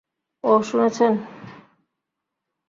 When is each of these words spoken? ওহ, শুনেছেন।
ওহ, 0.43 0.61
শুনেছেন। 0.61 1.13